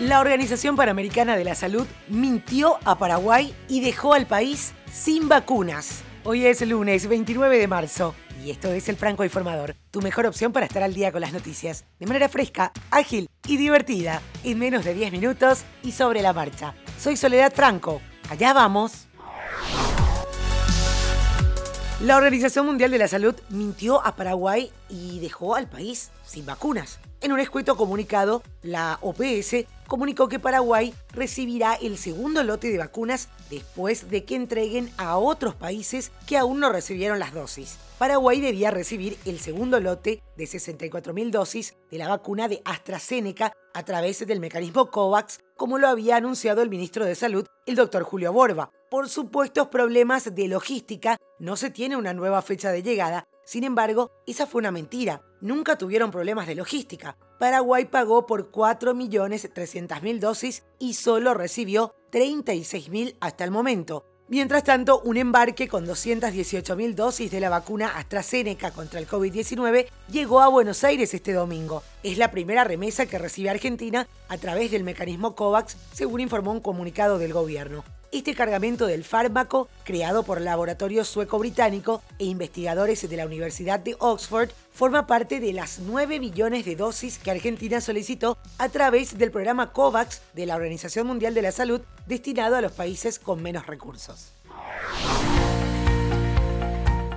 La 0.00 0.20
Organización 0.20 0.76
Panamericana 0.76 1.36
de 1.36 1.44
la 1.44 1.54
Salud 1.54 1.86
mintió 2.08 2.78
a 2.86 2.96
Paraguay 2.96 3.54
y 3.68 3.82
dejó 3.82 4.14
al 4.14 4.26
país 4.26 4.72
sin 4.90 5.28
vacunas. 5.28 6.00
Hoy 6.24 6.46
es 6.46 6.62
lunes 6.62 7.06
29 7.06 7.58
de 7.58 7.68
marzo 7.68 8.14
y 8.42 8.50
esto 8.50 8.72
es 8.72 8.88
el 8.88 8.96
Franco 8.96 9.24
Informador, 9.24 9.76
tu 9.90 10.00
mejor 10.00 10.24
opción 10.24 10.54
para 10.54 10.64
estar 10.64 10.82
al 10.82 10.94
día 10.94 11.12
con 11.12 11.20
las 11.20 11.34
noticias, 11.34 11.84
de 11.98 12.06
manera 12.06 12.30
fresca, 12.30 12.72
ágil 12.90 13.28
y 13.46 13.58
divertida, 13.58 14.22
en 14.42 14.58
menos 14.58 14.86
de 14.86 14.94
10 14.94 15.12
minutos 15.12 15.64
y 15.82 15.92
sobre 15.92 16.22
la 16.22 16.32
marcha. 16.32 16.72
Soy 16.98 17.18
Soledad 17.18 17.52
Franco, 17.54 18.00
allá 18.30 18.54
vamos. 18.54 19.06
La 22.00 22.16
Organización 22.16 22.64
Mundial 22.64 22.90
de 22.90 22.98
la 22.98 23.08
Salud 23.08 23.34
mintió 23.50 24.02
a 24.02 24.16
Paraguay 24.16 24.72
y 24.88 25.20
dejó 25.20 25.56
al 25.56 25.68
país 25.68 26.10
sin 26.24 26.46
vacunas. 26.46 27.00
En 27.20 27.32
un 27.32 27.40
escueto 27.40 27.76
comunicado, 27.76 28.42
la 28.62 28.98
OPS 29.02 29.66
comunicó 29.90 30.28
que 30.28 30.38
Paraguay 30.38 30.94
recibirá 31.12 31.74
el 31.74 31.98
segundo 31.98 32.44
lote 32.44 32.70
de 32.70 32.78
vacunas 32.78 33.28
después 33.50 34.08
de 34.08 34.24
que 34.24 34.36
entreguen 34.36 34.88
a 34.98 35.18
otros 35.18 35.56
países 35.56 36.12
que 36.28 36.38
aún 36.38 36.60
no 36.60 36.70
recibieron 36.70 37.18
las 37.18 37.34
dosis. 37.34 37.76
Paraguay 37.98 38.40
debía 38.40 38.70
recibir 38.70 39.18
el 39.24 39.40
segundo 39.40 39.80
lote 39.80 40.22
de 40.36 40.44
64.000 40.44 41.30
dosis 41.30 41.74
de 41.90 41.98
la 41.98 42.08
vacuna 42.08 42.46
de 42.46 42.62
AstraZeneca 42.64 43.52
a 43.74 43.84
través 43.84 44.24
del 44.24 44.38
mecanismo 44.38 44.92
COVAX, 44.92 45.40
como 45.56 45.76
lo 45.76 45.88
había 45.88 46.16
anunciado 46.16 46.62
el 46.62 46.70
ministro 46.70 47.04
de 47.04 47.16
Salud, 47.16 47.46
el 47.66 47.74
doctor 47.74 48.04
Julio 48.04 48.32
Borba. 48.32 48.70
Por 48.90 49.08
supuestos 49.08 49.68
problemas 49.68 50.32
de 50.34 50.46
logística, 50.46 51.16
no 51.40 51.56
se 51.56 51.70
tiene 51.70 51.96
una 51.96 52.14
nueva 52.14 52.42
fecha 52.42 52.70
de 52.70 52.84
llegada, 52.84 53.26
sin 53.50 53.64
embargo, 53.64 54.12
esa 54.28 54.46
fue 54.46 54.60
una 54.60 54.70
mentira. 54.70 55.22
Nunca 55.40 55.76
tuvieron 55.76 56.12
problemas 56.12 56.46
de 56.46 56.54
logística. 56.54 57.16
Paraguay 57.40 57.84
pagó 57.84 58.24
por 58.24 58.52
4.300.000 58.52 60.20
dosis 60.20 60.62
y 60.78 60.94
solo 60.94 61.34
recibió 61.34 61.92
36.000 62.12 63.16
hasta 63.18 63.42
el 63.42 63.50
momento. 63.50 64.04
Mientras 64.28 64.62
tanto, 64.62 65.00
un 65.00 65.16
embarque 65.16 65.66
con 65.66 65.84
218.000 65.84 66.94
dosis 66.94 67.28
de 67.32 67.40
la 67.40 67.48
vacuna 67.48 67.88
AstraZeneca 67.98 68.70
contra 68.70 69.00
el 69.00 69.08
COVID-19 69.08 69.88
llegó 70.12 70.42
a 70.42 70.46
Buenos 70.46 70.84
Aires 70.84 71.12
este 71.12 71.32
domingo. 71.32 71.82
Es 72.04 72.18
la 72.18 72.30
primera 72.30 72.62
remesa 72.62 73.06
que 73.06 73.18
recibe 73.18 73.50
Argentina 73.50 74.06
a 74.28 74.38
través 74.38 74.70
del 74.70 74.84
mecanismo 74.84 75.34
COVAX, 75.34 75.76
según 75.92 76.20
informó 76.20 76.52
un 76.52 76.60
comunicado 76.60 77.18
del 77.18 77.32
gobierno. 77.32 77.82
Este 78.12 78.34
cargamento 78.34 78.86
del 78.88 79.04
fármaco, 79.04 79.68
creado 79.84 80.24
por 80.24 80.40
laboratorio 80.40 81.04
sueco-británico 81.04 82.02
e 82.18 82.24
investigadores 82.24 83.08
de 83.08 83.16
la 83.16 83.24
Universidad 83.24 83.78
de 83.78 83.94
Oxford, 84.00 84.50
forma 84.72 85.06
parte 85.06 85.38
de 85.38 85.52
las 85.52 85.78
9 85.78 86.18
millones 86.18 86.64
de 86.64 86.74
dosis 86.74 87.18
que 87.18 87.30
Argentina 87.30 87.80
solicitó 87.80 88.36
a 88.58 88.68
través 88.68 89.16
del 89.16 89.30
programa 89.30 89.72
COVAX 89.72 90.22
de 90.34 90.46
la 90.46 90.56
Organización 90.56 91.06
Mundial 91.06 91.34
de 91.34 91.42
la 91.42 91.52
Salud 91.52 91.82
destinado 92.06 92.56
a 92.56 92.60
los 92.60 92.72
países 92.72 93.20
con 93.20 93.42
menos 93.42 93.68
recursos 93.68 94.32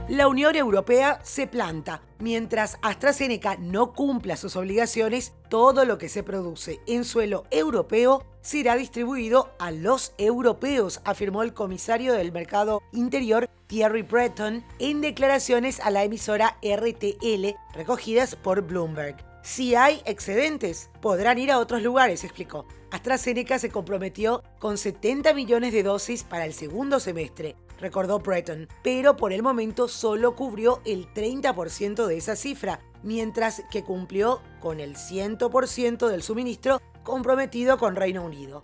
la 0.10 0.28
Unión 0.28 0.56
Europea 0.56 1.20
se 1.24 1.48
planta. 1.48 2.02
Mientras 2.20 2.78
AstraZeneca 2.82 3.56
no 3.58 3.94
cumpla 3.94 4.36
sus 4.36 4.56
obligaciones, 4.56 5.34
todo 5.50 5.86
lo 5.86 5.98
que 5.98 6.10
se 6.10 6.24
produce 6.24 6.82
en 6.88 7.06
suelo 7.06 7.46
europeo 7.52 8.26
será 8.42 8.76
distribuido 8.76 9.54
a 9.60 9.72
los 9.72 10.14
europeos, 10.18 11.02
afirmó 11.06 11.44
el 11.44 11.54
comisario 11.54 12.14
del 12.14 12.32
Mercado 12.32 12.82
Interior 12.92 13.50
Thierry 13.68 14.02
Breton 14.02 14.64
en 14.80 15.02
declaraciones 15.02 15.80
a 15.80 15.90
la 15.90 16.04
emisora 16.04 16.58
RTL 16.62 17.56
recogidas 17.74 18.36
por 18.36 18.62
Bloomberg. 18.62 19.33
Si 19.44 19.76
hay 19.76 20.02
excedentes, 20.06 20.90
podrán 21.02 21.38
ir 21.38 21.52
a 21.52 21.60
otros 21.60 21.82
lugares, 21.82 22.24
explicó. 22.24 22.66
AstraZeneca 22.92 23.60
se 23.60 23.70
comprometió 23.70 24.42
con 24.58 24.78
70 24.78 25.34
millones 25.34 25.74
de 25.74 25.84
dosis 25.84 26.24
para 26.24 26.46
el 26.46 26.54
segundo 26.54 27.02
semestre, 27.02 27.58
recordó 27.78 28.20
Breton, 28.20 28.70
pero 28.84 29.18
por 29.18 29.34
el 29.34 29.44
momento 29.44 29.90
solo 29.90 30.38
cubrió 30.38 30.82
el 30.86 31.14
30% 31.14 32.06
de 32.08 32.16
esa 32.16 32.38
cifra, 32.38 32.80
mientras 33.04 33.64
que 33.70 33.84
cumplió 33.84 34.42
con 34.62 34.80
el 34.80 34.96
100% 34.96 36.08
del 36.08 36.24
suministro 36.24 36.82
comprometido 37.04 37.78
con 37.78 37.98
Reino 37.98 38.24
Unido. 38.24 38.64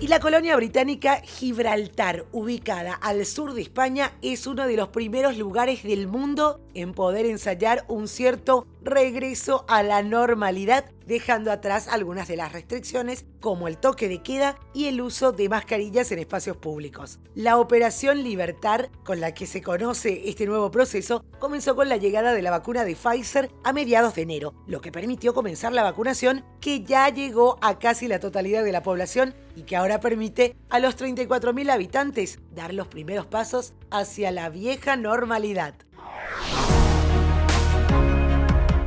Y 0.00 0.06
la 0.06 0.18
colonia 0.18 0.56
británica 0.56 1.20
Gibraltar, 1.20 2.24
ubicada 2.32 2.94
al 2.94 3.26
sur 3.26 3.52
de 3.52 3.60
España, 3.60 4.12
es 4.22 4.46
uno 4.46 4.66
de 4.66 4.74
los 4.74 4.88
primeros 4.88 5.36
lugares 5.36 5.82
del 5.82 6.06
mundo 6.06 6.58
en 6.72 6.94
poder 6.94 7.26
ensayar 7.26 7.84
un 7.86 8.08
cierto 8.08 8.66
regreso 8.82 9.66
a 9.68 9.82
la 9.82 10.02
normalidad, 10.02 10.86
dejando 11.06 11.52
atrás 11.52 11.86
algunas 11.86 12.28
de 12.28 12.36
las 12.36 12.52
restricciones 12.52 13.26
como 13.40 13.68
el 13.68 13.76
toque 13.76 14.08
de 14.08 14.22
queda 14.22 14.58
y 14.72 14.86
el 14.86 15.02
uso 15.02 15.32
de 15.32 15.50
mascarillas 15.50 16.10
en 16.12 16.20
espacios 16.20 16.56
públicos. 16.56 17.18
La 17.34 17.58
operación 17.58 18.22
Libertar, 18.22 18.90
con 19.04 19.20
la 19.20 19.34
que 19.34 19.46
se 19.46 19.60
conoce 19.60 20.28
este 20.30 20.46
nuevo 20.46 20.70
proceso, 20.70 21.24
comenzó 21.38 21.76
con 21.76 21.90
la 21.90 21.98
llegada 21.98 22.32
de 22.32 22.42
la 22.42 22.50
vacuna 22.50 22.84
de 22.84 22.96
Pfizer 22.96 23.50
a 23.64 23.72
mediados 23.74 24.14
de 24.14 24.22
enero, 24.22 24.54
lo 24.66 24.80
que 24.80 24.92
permitió 24.92 25.34
comenzar 25.34 25.72
la 25.72 25.82
vacunación 25.82 26.44
que 26.60 26.84
ya 26.84 27.08
llegó 27.10 27.58
a 27.60 27.78
casi 27.78 28.08
la 28.08 28.20
totalidad 28.20 28.64
de 28.64 28.72
la 28.72 28.82
población 28.82 29.34
y 29.60 29.64
que 29.64 29.76
ahora 29.76 30.00
permite 30.00 30.56
a 30.70 30.78
los 30.78 30.96
34.000 30.96 31.70
habitantes 31.70 32.38
dar 32.54 32.72
los 32.72 32.88
primeros 32.88 33.26
pasos 33.26 33.74
hacia 33.90 34.30
la 34.30 34.48
vieja 34.48 34.96
normalidad. 34.96 35.74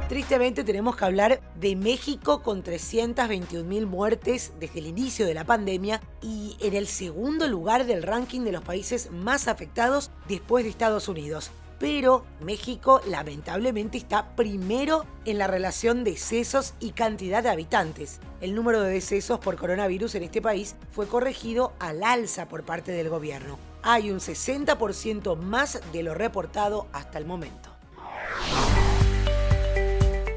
Tristemente 0.10 0.64
tenemos 0.64 0.96
que 0.96 1.06
hablar 1.06 1.42
de 1.60 1.76
México 1.76 2.42
con 2.42 2.64
321.000 2.64 3.86
muertes 3.86 4.54
desde 4.60 4.80
el 4.80 4.88
inicio 4.88 5.28
de 5.28 5.36
la 5.36 5.44
pandemia 5.44 6.02
y 6.24 6.58
en 6.60 6.74
el 6.74 6.88
segundo 6.88 7.48
lugar 7.48 7.86
del 7.86 8.02
ranking 8.02 8.42
de 8.42 8.52
los 8.52 8.64
países 8.64 9.12
más 9.12 9.48
afectados 9.48 10.10
después 10.28 10.64
de 10.64 10.72
Estados 10.72 11.08
Unidos. 11.08 11.52
Pero 11.84 12.24
México 12.40 13.02
lamentablemente 13.06 13.98
está 13.98 14.38
primero 14.38 15.06
en 15.26 15.38
la 15.38 15.48
relación 15.48 16.06
decesos 16.06 16.76
y 16.80 16.92
cantidad 16.92 17.44
de 17.44 17.50
habitantes. 17.50 18.22
El 18.40 18.56
número 18.56 18.80
de 18.80 18.90
decesos 18.90 19.40
por 19.40 19.58
coronavirus 19.58 20.16
en 20.16 20.24
este 20.24 20.42
país 20.42 20.78
fue 20.94 21.08
corregido 21.08 21.74
al 21.80 22.02
alza 22.02 22.48
por 22.48 22.64
parte 22.64 22.94
del 22.94 23.10
gobierno. 23.10 23.60
Hay 23.82 24.12
un 24.12 24.22
60% 24.22 25.36
más 25.36 25.82
de 25.92 26.04
lo 26.04 26.14
reportado 26.14 26.88
hasta 26.94 27.18
el 27.18 27.26
momento 27.26 27.73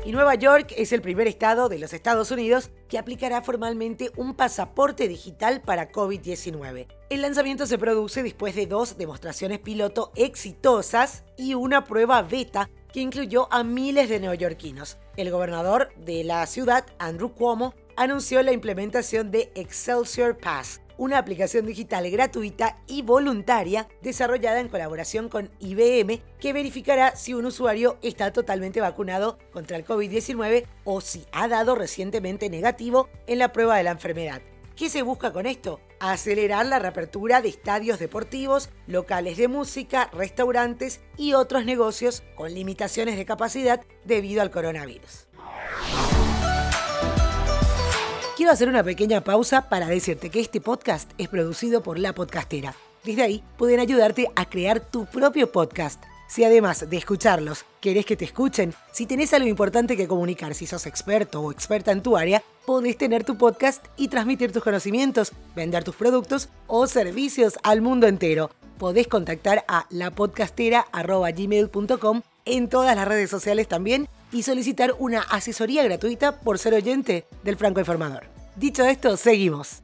y 0.06 0.12
Nueva 0.12 0.37
York 0.37 0.72
es 0.77 0.93
el 0.93 1.03
primer 1.03 1.27
estado 1.27 1.69
de 1.69 1.81
los 1.81 1.93
Estados 1.93 2.31
Unidos 2.31 2.71
que 2.89 2.97
aplicará 2.97 3.43
formalmente 3.43 4.12
un 4.17 4.37
pasaporte 4.37 5.09
digital 5.09 5.62
para 5.62 5.91
COVID-19. 5.91 6.87
El 7.11 7.22
lanzamiento 7.22 7.67
se 7.67 7.77
produce 7.77 8.22
después 8.22 8.55
de 8.55 8.67
dos 8.67 8.99
demostraciones 8.99 9.59
piloto 9.59 10.12
exitosas 10.15 11.25
y 11.37 11.55
una 11.55 11.83
prueba 11.87 12.22
beta 12.22 12.71
que 12.93 13.00
incluyó 13.00 13.53
a 13.53 13.65
miles 13.65 14.09
de 14.09 14.21
neoyorquinos. 14.21 14.97
El 15.17 15.33
gobernador 15.33 15.89
de 15.97 16.23
la 16.23 16.47
ciudad, 16.47 16.87
Andrew 17.00 17.34
Cuomo, 17.34 17.75
anunció 17.97 18.44
la 18.44 18.53
implementación 18.53 19.33
de 19.33 19.50
Excelsior 19.56 20.38
Pass, 20.38 20.83
una 20.98 21.18
aplicación 21.18 21.66
digital 21.66 22.10
gratuita 22.10 22.78
y 22.86 23.02
voluntaria 23.02 23.88
desarrollada 24.02 24.60
en 24.60 24.68
colaboración 24.68 25.28
con 25.28 25.50
IBM 25.58 26.20
que 26.40 26.52
verificará 26.52 27.16
si 27.16 27.34
un 27.34 27.46
usuario 27.46 27.98
está 28.02 28.32
totalmente 28.32 28.80
vacunado 28.80 29.38
contra 29.52 29.76
el 29.76 29.84
COVID-19 29.84 30.66
o 30.84 31.00
si 31.00 31.26
ha 31.32 31.48
dado 31.48 31.74
recientemente 31.74 32.50
negativo 32.50 33.08
en 33.26 33.38
la 33.38 33.52
prueba 33.52 33.76
de 33.76 33.84
la 33.84 33.92
enfermedad. 33.92 34.42
¿Qué 34.76 34.90
se 34.90 35.00
busca 35.00 35.32
con 35.32 35.46
esto? 35.46 35.80
Acelerar 36.00 36.66
la 36.66 36.78
reapertura 36.78 37.40
de 37.40 37.48
estadios 37.48 37.98
deportivos, 37.98 38.68
locales 38.86 39.38
de 39.38 39.48
música, 39.48 40.10
restaurantes 40.12 41.00
y 41.16 41.32
otros 41.32 41.64
negocios 41.64 42.22
con 42.34 42.52
limitaciones 42.52 43.16
de 43.16 43.24
capacidad 43.24 43.80
debido 44.04 44.42
al 44.42 44.50
coronavirus. 44.50 45.28
Quiero 48.37 48.53
hacer 48.53 48.69
una 48.69 48.85
pequeña 48.85 49.23
pausa 49.23 49.71
para 49.71 49.87
decirte 49.87 50.29
que 50.29 50.41
este 50.41 50.61
podcast 50.61 51.11
es 51.17 51.29
producido 51.29 51.83
por 51.83 51.99
La 51.99 52.12
Podcastera. 52.12 52.75
Desde 53.03 53.23
ahí 53.23 53.43
pueden 53.56 53.81
ayudarte 53.81 54.31
a 54.37 54.44
crear 54.44 54.81
tu 54.81 55.06
propio 55.06 55.50
podcast. 55.50 56.05
Si 56.29 56.44
además 56.44 56.91
de 56.91 56.99
escucharlos 56.99 57.65
querés 57.81 58.05
que 58.05 58.15
te 58.15 58.27
escuchen, 58.27 58.75
si 58.93 59.06
tenés 59.06 59.33
algo 59.33 59.49
importante 59.49 59.97
que 59.97 60.06
comunicar, 60.06 60.55
si 60.55 60.67
sos 60.67 60.85
experto 60.85 61.41
o 61.41 61.50
experta 61.50 61.93
en 61.93 62.03
tu 62.03 62.19
área, 62.19 62.43
podés 62.67 62.99
tener 62.99 63.25
tu 63.25 63.38
podcast 63.38 63.83
y 63.97 64.09
transmitir 64.09 64.53
tus 64.53 64.62
conocimientos, 64.62 65.33
vender 65.55 65.83
tus 65.83 65.97
productos 65.97 66.50
o 66.67 66.87
servicios 66.87 67.55
al 67.62 67.81
mundo 67.81 68.06
entero. 68.06 68.50
Podés 68.77 69.09
contactar 69.09 69.65
a 69.67 69.87
lapodcastera.gmail.com 69.88 72.21
en 72.44 72.69
todas 72.69 72.97
las 72.97 73.09
redes 73.09 73.31
sociales 73.31 73.67
también 73.67 74.11
y 74.32 74.43
solicitar 74.43 74.94
una 74.99 75.20
asesoría 75.23 75.82
gratuita 75.84 76.40
por 76.40 76.58
ser 76.58 76.75
oyente 76.75 77.26
del 77.43 77.56
Franco 77.56 77.81
Informador. 77.81 78.25
Dicho 78.56 78.84
esto, 78.84 79.17
seguimos. 79.17 79.82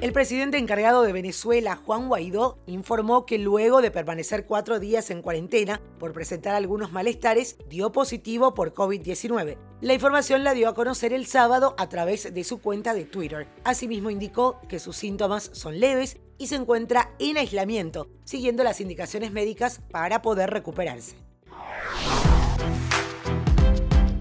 El 0.00 0.14
presidente 0.14 0.56
encargado 0.56 1.02
de 1.02 1.12
Venezuela, 1.12 1.76
Juan 1.76 2.08
Guaidó, 2.08 2.58
informó 2.66 3.26
que 3.26 3.36
luego 3.36 3.82
de 3.82 3.90
permanecer 3.90 4.46
cuatro 4.46 4.80
días 4.80 5.10
en 5.10 5.20
cuarentena 5.20 5.82
por 5.98 6.14
presentar 6.14 6.54
algunos 6.54 6.90
malestares, 6.90 7.58
dio 7.68 7.92
positivo 7.92 8.54
por 8.54 8.72
COVID-19. 8.72 9.58
La 9.82 9.92
información 9.92 10.42
la 10.42 10.54
dio 10.54 10.70
a 10.70 10.74
conocer 10.74 11.12
el 11.12 11.26
sábado 11.26 11.74
a 11.76 11.90
través 11.90 12.32
de 12.32 12.44
su 12.44 12.62
cuenta 12.62 12.94
de 12.94 13.04
Twitter. 13.04 13.46
Asimismo 13.62 14.08
indicó 14.08 14.58
que 14.68 14.78
sus 14.78 14.96
síntomas 14.96 15.50
son 15.52 15.78
leves 15.80 16.16
y 16.38 16.46
se 16.46 16.56
encuentra 16.56 17.14
en 17.18 17.36
aislamiento, 17.36 18.08
siguiendo 18.24 18.64
las 18.64 18.80
indicaciones 18.80 19.32
médicas 19.32 19.82
para 19.90 20.22
poder 20.22 20.48
recuperarse. 20.48 21.29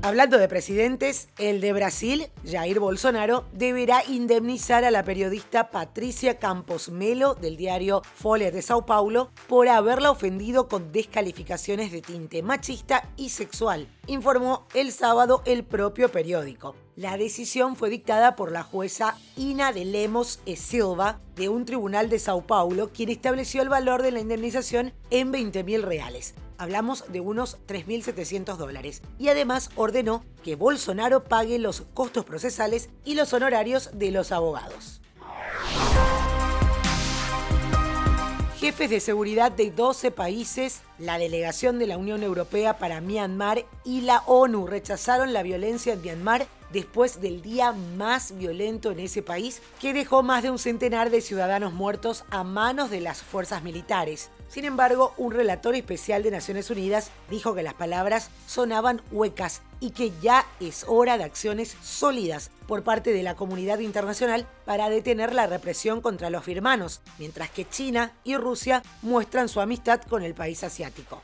Hablando 0.02 0.38
de 0.38 0.48
presidentes, 0.48 1.28
el 1.38 1.60
de 1.60 1.74
Brasil, 1.74 2.28
Jair 2.50 2.80
Bolsonaro, 2.80 3.44
deberá 3.52 4.02
indemnizar 4.08 4.86
a 4.86 4.92
la 4.92 5.04
periodista 5.04 5.72
Patricia 5.72 6.40
Campos 6.40 6.88
Melo 6.88 7.36
del 7.36 7.58
diario 7.58 8.02
Folha 8.16 8.50
de 8.50 8.62
Sao 8.62 8.86
Paulo 8.86 9.30
por 9.50 9.68
haberla 9.68 10.10
ofendido 10.10 10.70
con 10.70 10.94
descalificaciones 10.94 11.92
de 11.92 12.02
tinte 12.02 12.42
machista 12.42 13.10
y 13.18 13.28
sexual, 13.28 13.90
informó 14.08 14.66
el 14.74 14.94
sábado 14.94 15.42
el 15.46 15.66
propio 15.66 16.10
periódico. 16.10 16.78
La 16.96 17.18
decisión 17.18 17.76
fue 17.76 17.90
dictada 17.90 18.38
por 18.38 18.54
la 18.54 18.64
jueza 18.64 19.18
Ina 19.36 19.74
de 19.74 19.84
Lemos 19.84 20.40
e 20.46 20.56
Silva 20.56 21.20
de 21.36 21.50
un 21.50 21.66
tribunal 21.66 22.08
de 22.08 22.20
Sao 22.20 22.48
Paulo, 22.48 22.92
quien 22.94 23.10
estableció 23.10 23.62
el 23.62 23.68
valor 23.68 24.02
de 24.02 24.12
la 24.12 24.22
indemnización 24.22 24.94
en 25.10 25.34
20 25.34 25.66
mil 25.66 25.84
reales 25.84 26.36
hablamos 26.60 27.06
de 27.08 27.22
unos 27.22 27.58
3.700 27.68 28.58
dólares, 28.58 29.02
y 29.18 29.30
además 29.30 29.72
ordenó 29.76 30.24
que 30.44 30.56
Bolsonaro 30.56 31.24
pague 31.24 31.58
los 31.58 31.82
costos 31.94 32.26
procesales 32.26 32.90
y 33.04 33.16
los 33.16 33.34
honorarios 33.34 33.90
de 33.94 34.12
los 34.12 34.32
abogados. 34.32 35.02
Jefes 38.60 38.90
de 38.90 39.00
seguridad 39.00 39.54
de 39.54 39.72
12 39.72 40.12
países, 40.12 40.82
la 40.98 41.18
delegación 41.18 41.80
de 41.80 41.88
la 41.88 41.98
Unión 41.98 42.24
Europea 42.24 42.78
para 42.78 43.00
Myanmar 43.00 43.66
y 43.86 44.02
la 44.02 44.20
ONU 44.26 44.68
rechazaron 44.68 45.32
la 45.32 45.44
violencia 45.44 45.94
en 45.94 46.02
Myanmar 46.02 46.46
después 46.74 47.22
del 47.22 47.42
día 47.42 47.72
más 47.72 48.38
violento 48.38 48.92
en 48.92 49.00
ese 49.00 49.22
país, 49.22 49.62
que 49.80 49.94
dejó 49.94 50.24
más 50.24 50.44
de 50.44 50.52
un 50.52 50.60
centenar 50.60 51.10
de 51.10 51.22
ciudadanos 51.22 51.72
muertos 51.72 52.26
a 52.32 52.44
manos 52.44 52.90
de 52.90 53.00
las 53.00 53.24
fuerzas 53.24 53.64
militares. 53.64 54.30
Sin 54.50 54.66
embargo, 54.66 55.14
un 55.18 55.32
relator 55.32 55.76
especial 55.76 56.24
de 56.24 56.32
Naciones 56.32 56.72
Unidas 56.72 57.12
dijo 57.30 57.54
que 57.54 57.62
las 57.62 57.76
palabras 57.76 58.32
sonaban 58.48 59.00
huecas 59.12 59.62
y 59.80 59.92
que 59.92 60.12
ya 60.22 60.46
es 60.60 60.86
hora 60.88 61.20
de 61.20 61.24
acciones 61.24 61.78
sólidas 61.84 62.50
por 62.68 62.84
parte 62.84 63.14
de 63.14 63.22
la 63.22 63.36
comunidad 63.36 63.78
internacional 63.78 64.48
para 64.66 64.90
detener 64.90 65.34
la 65.34 65.46
represión 65.46 66.02
contra 66.02 66.32
los 66.32 66.44
firmanos, 66.44 67.02
mientras 67.20 67.52
que 67.52 67.70
China 67.70 68.12
y 68.24 68.38
Rusia 68.38 68.82
muestran 69.04 69.50
su 69.50 69.62
amistad 69.62 70.02
con 70.02 70.24
el 70.24 70.34
país 70.34 70.64
asiático. 70.64 71.22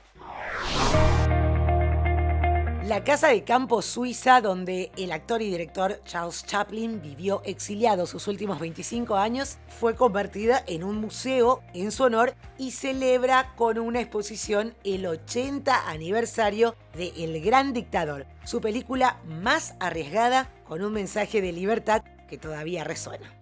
La 2.88 3.04
casa 3.04 3.30
de 3.30 3.44
campo 3.44 3.82
suiza 3.82 4.42
donde 4.42 4.92
el 4.96 5.12
actor 5.12 5.42
y 5.42 5.50
director 5.50 6.00
Charles 6.06 6.46
Chaplin 6.46 7.02
vivió 7.02 7.42
exiliado 7.44 8.06
sus 8.06 8.28
últimos 8.28 8.60
25 8.60 9.16
años 9.16 9.58
fue 9.68 9.96
convertida 9.96 10.64
en 10.68 10.84
un 10.84 11.02
museo 11.02 11.64
en 11.74 11.92
su 11.92 12.04
honor 12.04 12.36
y 12.60 12.72
celebra 12.72 13.56
con 13.56 13.80
una 13.80 14.02
exposición 14.02 14.76
el 14.84 15.08
80 15.08 15.90
aniversario 15.90 16.76
de 16.94 17.12
El 17.18 17.42
Gran 17.42 17.74
Dictador, 17.74 18.28
su 18.44 18.62
película 18.62 19.20
más 19.26 19.74
arriesgada 19.80 20.52
con 20.68 20.84
un 20.84 20.94
mensaje 20.94 21.42
de 21.42 21.54
libertad 21.54 22.04
que 22.30 22.38
todavía 22.38 22.84
resuena. 22.84 23.34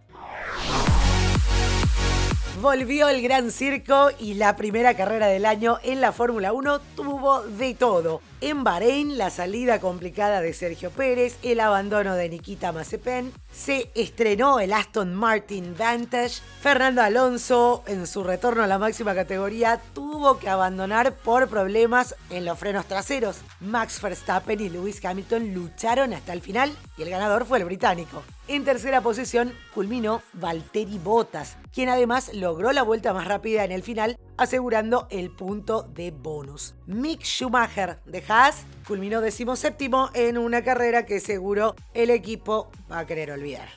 Volvió 2.61 3.09
el 3.09 3.21
Gran 3.21 3.51
Circo 3.51 4.11
y 4.17 4.35
la 4.35 4.55
primera 4.55 4.95
carrera 4.95 5.27
del 5.27 5.45
año 5.45 5.79
en 5.83 5.99
la 5.99 6.13
Fórmula 6.13 6.53
1 6.53 6.79
tuvo 6.95 7.41
de 7.41 7.73
todo. 7.73 8.21
En 8.45 8.65
Bahrein, 8.65 9.17
la 9.17 9.29
salida 9.29 9.79
complicada 9.79 10.41
de 10.41 10.51
Sergio 10.51 10.91
Pérez, 10.91 11.37
el 11.43 11.61
abandono 11.61 12.13
de 12.15 12.27
Nikita 12.27 12.73
Mazepin, 12.73 13.31
se 13.53 13.89
estrenó 13.95 14.59
el 14.59 14.73
Aston 14.73 15.15
Martin 15.15 15.77
Vantage. 15.77 16.41
Fernando 16.59 17.01
Alonso, 17.01 17.83
en 17.87 18.05
su 18.05 18.21
retorno 18.21 18.61
a 18.61 18.67
la 18.67 18.79
máxima 18.79 19.15
categoría, 19.15 19.79
tuvo 19.93 20.39
que 20.39 20.49
abandonar 20.49 21.13
por 21.13 21.47
problemas 21.47 22.15
en 22.29 22.43
los 22.43 22.59
frenos 22.59 22.85
traseros. 22.85 23.37
Max 23.61 24.01
Verstappen 24.01 24.59
y 24.59 24.67
Lewis 24.67 25.03
Hamilton 25.05 25.53
lucharon 25.53 26.13
hasta 26.13 26.33
el 26.33 26.41
final 26.41 26.75
y 26.97 27.03
el 27.03 27.09
ganador 27.09 27.45
fue 27.45 27.59
el 27.59 27.65
británico. 27.65 28.23
En 28.49 28.65
tercera 28.65 28.99
posición 28.99 29.53
culminó 29.73 30.21
Valtteri 30.33 30.99
Bottas, 30.99 31.55
quien 31.73 31.87
además 31.87 32.33
logró 32.33 32.73
la 32.73 32.83
vuelta 32.83 33.13
más 33.13 33.25
rápida 33.25 33.63
en 33.63 33.71
el 33.71 33.83
final, 33.83 34.17
asegurando 34.35 35.07
el 35.11 35.31
punto 35.31 35.83
de 35.83 36.11
bonus. 36.11 36.75
Mick 36.85 37.23
Schumacher 37.23 38.01
de 38.05 38.21
Haas 38.33 38.63
culminó 38.87 39.21
decimoséptimo 39.21 40.09
en 40.15 40.39
una 40.39 40.63
carrera 40.63 41.05
que 41.05 41.19
seguro 41.19 41.75
el 41.93 42.09
equipo 42.09 42.71
va 42.91 42.97
a 42.97 43.05
querer 43.05 43.29
olvidar. 43.29 43.69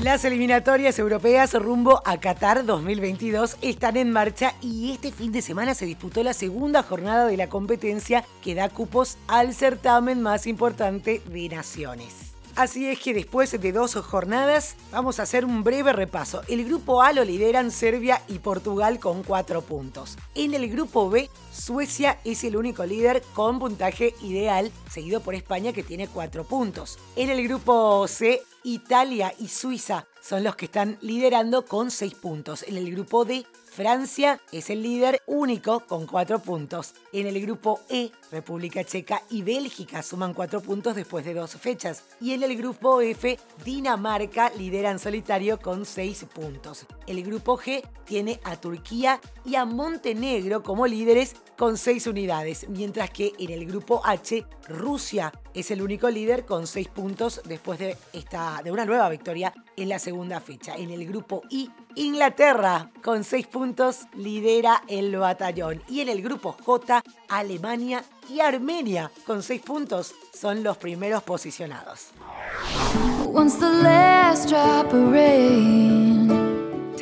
Las 0.00 0.24
eliminatorias 0.24 1.00
europeas 1.00 1.52
rumbo 1.54 2.00
a 2.04 2.20
Qatar 2.20 2.64
2022 2.64 3.56
están 3.60 3.96
en 3.96 4.12
marcha 4.12 4.54
y 4.60 4.92
este 4.92 5.10
fin 5.10 5.32
de 5.32 5.42
semana 5.42 5.74
se 5.74 5.86
disputó 5.86 6.22
la 6.22 6.32
segunda 6.32 6.84
jornada 6.84 7.26
de 7.26 7.36
la 7.36 7.48
competencia 7.48 8.24
que 8.40 8.54
da 8.54 8.68
cupos 8.68 9.18
al 9.26 9.52
certamen 9.52 10.22
más 10.22 10.46
importante 10.46 11.22
de 11.26 11.48
naciones. 11.48 12.23
Así 12.56 12.88
es 12.88 13.00
que 13.00 13.14
después 13.14 13.50
de 13.60 13.72
dos 13.72 13.96
jornadas 13.96 14.76
vamos 14.92 15.18
a 15.18 15.24
hacer 15.24 15.44
un 15.44 15.64
breve 15.64 15.92
repaso. 15.92 16.42
El 16.46 16.64
grupo 16.64 17.02
A 17.02 17.12
lo 17.12 17.24
lideran 17.24 17.72
Serbia 17.72 18.22
y 18.28 18.38
Portugal 18.38 19.00
con 19.00 19.24
cuatro 19.24 19.60
puntos. 19.62 20.16
En 20.36 20.54
el 20.54 20.70
grupo 20.70 21.10
B, 21.10 21.28
Suecia 21.52 22.20
es 22.24 22.44
el 22.44 22.56
único 22.56 22.86
líder 22.86 23.24
con 23.34 23.58
puntaje 23.58 24.14
ideal, 24.22 24.70
seguido 24.88 25.20
por 25.20 25.34
España 25.34 25.72
que 25.72 25.82
tiene 25.82 26.06
cuatro 26.06 26.44
puntos. 26.44 27.00
En 27.16 27.28
el 27.28 27.42
grupo 27.42 28.06
C, 28.06 28.40
Italia 28.62 29.34
y 29.40 29.48
Suiza 29.48 30.06
son 30.22 30.44
los 30.44 30.54
que 30.54 30.66
están 30.66 30.96
liderando 31.00 31.64
con 31.64 31.90
seis 31.90 32.14
puntos. 32.14 32.62
En 32.68 32.76
el 32.76 32.88
grupo 32.92 33.24
D, 33.24 33.44
Francia 33.74 34.40
es 34.52 34.70
el 34.70 34.84
líder 34.84 35.20
único 35.26 35.80
con 35.80 36.06
cuatro 36.06 36.38
puntos. 36.38 36.94
En 37.12 37.26
el 37.26 37.40
grupo 37.40 37.80
E, 37.88 38.12
República 38.30 38.84
Checa 38.84 39.20
y 39.30 39.42
Bélgica 39.42 40.00
suman 40.04 40.32
cuatro 40.32 40.60
puntos 40.60 40.94
después 40.94 41.24
de 41.24 41.34
dos 41.34 41.56
fechas. 41.56 42.04
Y 42.20 42.34
en 42.34 42.44
el 42.44 42.56
grupo 42.56 43.00
F, 43.00 43.36
Dinamarca 43.64 44.50
lidera 44.50 44.92
en 44.92 45.00
solitario 45.00 45.58
con 45.58 45.84
seis 45.86 46.24
puntos. 46.32 46.86
El 47.08 47.24
grupo 47.24 47.58
G 47.58 47.82
tiene 48.04 48.38
a 48.44 48.54
Turquía 48.60 49.20
y 49.44 49.56
a 49.56 49.64
Montenegro 49.64 50.62
como 50.62 50.86
líderes 50.86 51.34
con 51.58 51.76
seis 51.76 52.06
unidades, 52.06 52.68
mientras 52.68 53.10
que 53.10 53.32
en 53.40 53.50
el 53.50 53.66
grupo 53.66 54.02
H, 54.04 54.46
Rusia 54.68 55.32
es 55.52 55.72
el 55.72 55.82
único 55.82 56.08
líder 56.10 56.44
con 56.44 56.68
seis 56.68 56.86
puntos 56.86 57.40
después 57.44 57.80
de, 57.80 57.96
esta, 58.12 58.60
de 58.62 58.70
una 58.70 58.84
nueva 58.84 59.08
victoria 59.08 59.52
en 59.76 59.88
la 59.88 59.98
segunda 59.98 60.40
fecha. 60.40 60.76
En 60.76 60.90
el 60.90 61.06
grupo 61.06 61.42
I, 61.50 61.70
Inglaterra 61.96 62.90
con 63.02 63.24
seis 63.24 63.46
puntos 63.46 64.06
lidera 64.14 64.82
el 64.88 65.16
batallón. 65.16 65.82
Y 65.88 66.00
en 66.00 66.08
el 66.08 66.22
grupo 66.22 66.56
J, 66.64 67.02
Alemania 67.28 68.04
y 68.28 68.40
Armenia 68.40 69.10
con 69.26 69.42
seis 69.42 69.62
puntos 69.62 70.14
son 70.32 70.62
los 70.62 70.76
primeros 70.76 71.22
posicionados. 71.22 72.08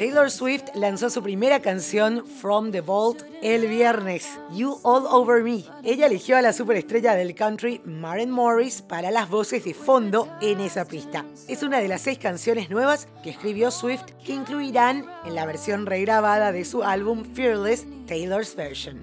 Taylor 0.03 0.33
Swift 0.33 0.65
lanzó 0.75 1.11
su 1.11 1.23
primera 1.23 1.61
canción 1.61 2.27
From 2.27 2.73
the 2.73 2.81
Vault 2.81 3.23
el 3.41 3.69
viernes, 3.69 4.29
You 4.53 4.81
All 4.83 5.07
Over 5.07 5.45
Me. 5.45 5.63
Ella 5.85 6.07
eligió 6.07 6.37
a 6.37 6.43
la 6.43 6.53
superestrella 6.53 7.15
del 7.15 7.37
country 7.37 7.81
Maren 7.85 8.29
Morris 8.29 8.83
para 8.83 9.13
las 9.13 9.31
voces 9.31 9.65
de 9.65 9.75
fondo 9.75 10.29
en 10.41 10.59
esa 10.59 10.87
pista. 10.87 11.25
Es 11.47 11.63
una 11.63 11.79
de 11.79 11.87
las 11.87 12.01
seis 12.01 12.19
canciones 12.19 12.69
nuevas 12.69 13.07
que 13.23 13.31
escribió 13.31 13.71
Swift 13.71 14.03
que 14.27 14.33
incluirán 14.33 15.07
en 15.25 15.37
la 15.37 15.47
versión 15.47 15.87
regrabada 15.87 16.51
de 16.51 16.65
su 16.65 16.83
álbum 16.83 17.23
Fearless, 17.37 17.87
Taylor's 18.09 18.57
Version. 18.57 19.03